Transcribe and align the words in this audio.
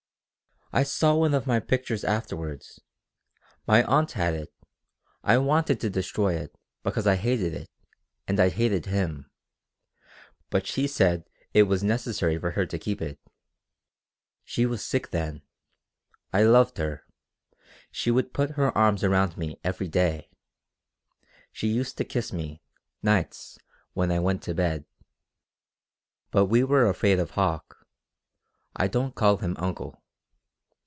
"I 0.73 0.83
saw 0.83 1.15
one 1.15 1.33
of 1.33 1.43
the 1.43 1.59
pictures 1.59 2.05
afterward. 2.05 2.63
My 3.67 3.83
aunt 3.83 4.13
had 4.13 4.33
it. 4.33 4.53
I 5.21 5.37
wanted 5.37 5.81
to 5.81 5.89
destroy 5.89 6.35
it, 6.35 6.57
because 6.81 7.05
I 7.05 7.17
hated 7.17 7.53
it, 7.53 7.69
and 8.25 8.39
I 8.39 8.47
hated 8.47 8.85
him. 8.85 9.29
But 10.49 10.65
she 10.65 10.87
said 10.87 11.25
it 11.53 11.63
was 11.63 11.83
necessary 11.83 12.37
for 12.37 12.51
her 12.51 12.65
to 12.67 12.79
keep 12.79 13.01
it. 13.01 13.19
She 14.45 14.65
was 14.65 14.81
sick 14.81 15.11
then. 15.11 15.41
I 16.31 16.43
loved 16.43 16.77
her. 16.77 17.03
She 17.91 18.09
would 18.09 18.33
put 18.33 18.51
her 18.51 18.71
arms 18.77 19.03
around 19.03 19.35
me 19.37 19.59
every 19.65 19.89
day. 19.89 20.29
She 21.51 21.67
used 21.67 21.97
to 21.97 22.05
kiss 22.05 22.31
me, 22.31 22.61
nights, 23.03 23.57
when 23.91 24.09
I 24.09 24.19
went 24.19 24.41
to 24.43 24.55
bed. 24.55 24.85
But 26.31 26.45
we 26.45 26.63
were 26.63 26.87
afraid 26.89 27.19
of 27.19 27.31
Hauck 27.31 27.85
I 28.73 28.87
don't 28.87 29.15
call 29.15 29.35
him 29.35 29.57
'uncle.' 29.59 29.97